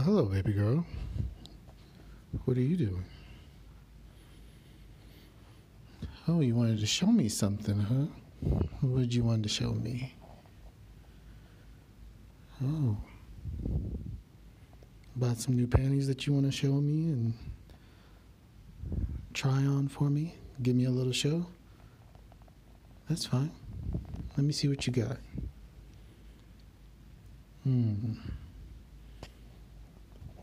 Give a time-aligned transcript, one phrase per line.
[0.00, 0.86] Well, hello, baby girl.
[2.46, 3.04] What are you doing?
[6.26, 8.06] Oh, you wanted to show me something, huh?
[8.80, 10.14] What did you want to show me?
[12.64, 12.96] Oh.
[15.16, 17.34] About some new panties that you want to show me and
[19.34, 20.34] try on for me?
[20.62, 21.44] Give me a little show?
[23.06, 23.52] That's fine.
[24.34, 25.18] Let me see what you got.
[27.64, 28.14] Hmm.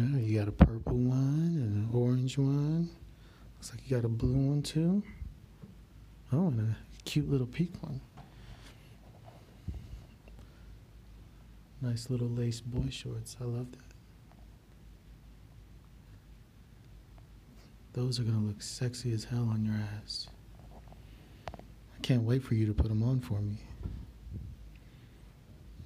[0.00, 2.88] Yeah, you got a purple one and an orange one.
[3.56, 5.02] Looks like you got a blue one too.
[6.32, 8.00] Oh, and a cute little pink one.
[11.82, 13.36] Nice little lace boy shorts.
[13.42, 13.78] I love that.
[17.92, 20.28] Those are gonna look sexy as hell on your ass.
[21.58, 23.58] I can't wait for you to put them on for me.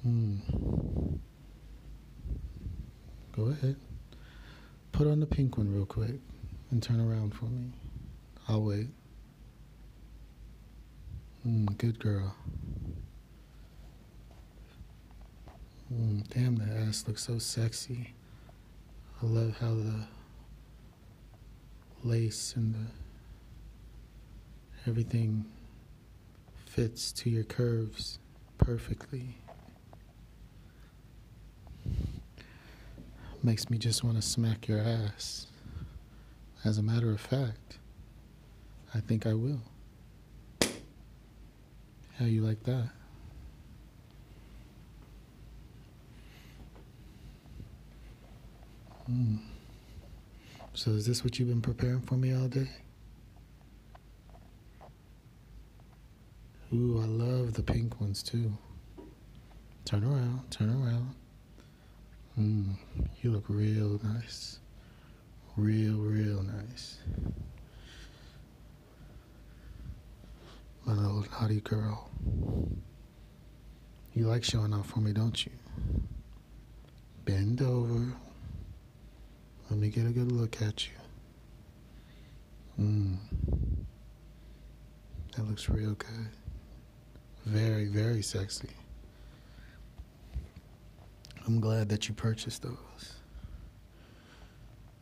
[0.02, 0.36] Hmm.
[3.32, 3.74] Go ahead.
[4.94, 6.20] Put on the pink one real quick
[6.70, 7.72] and turn around for me.
[8.46, 8.86] I'll wait.
[11.44, 12.32] Mm, good girl.
[15.92, 18.14] Mm, damn, that ass looks so sexy.
[19.20, 20.06] I love how the
[22.04, 22.86] lace and the
[24.88, 25.44] everything
[26.66, 28.20] fits to your curves
[28.58, 29.38] perfectly.
[33.44, 35.48] Makes me just want to smack your ass.
[36.64, 37.76] As a matter of fact,
[38.94, 39.60] I think I will.
[42.18, 42.88] How you like that?
[49.10, 49.40] Mm.
[50.72, 52.70] So is this what you've been preparing for me all day?
[56.72, 58.56] Ooh, I love the pink ones too.
[59.84, 61.14] Turn around, turn around.
[62.38, 62.74] Mmm,
[63.22, 64.58] you look real nice.
[65.56, 66.98] Real, real nice.
[70.84, 72.10] My little naughty girl.
[74.14, 75.52] You like showing off for me, don't you?
[77.24, 78.12] Bend over.
[79.70, 80.92] Let me get a good look at you.
[82.80, 83.16] Mmm.
[85.36, 86.28] That looks real good.
[87.46, 88.68] Very, very sexy.
[91.46, 93.14] I'm glad that you purchased those.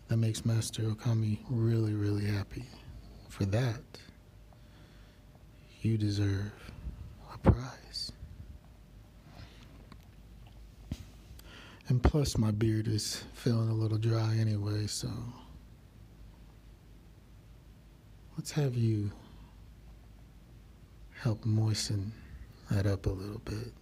[0.09, 2.65] That makes Master Okami really, really happy.
[3.29, 3.81] For that,
[5.83, 6.53] you deserve
[7.33, 8.13] a prize.
[11.89, 15.11] And plus, my beard is feeling a little dry anyway, so
[18.37, 19.11] let's have you
[21.21, 22.13] help moisten
[22.71, 23.73] that up a little bit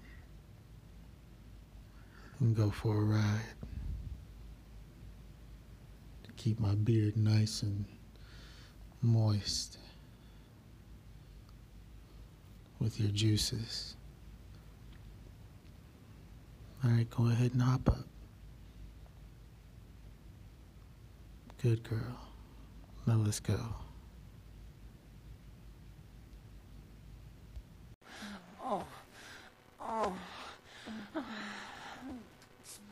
[2.41, 3.41] and go for a ride.
[6.25, 7.85] To keep my beard nice and
[9.03, 9.79] moist
[12.79, 13.97] with your juices.
[16.83, 18.07] All right, go ahead and hop up.
[21.63, 22.19] Good girl.
[23.07, 23.59] Now let's go.
[32.09, 32.19] 嗯。
[32.65, 32.83] 行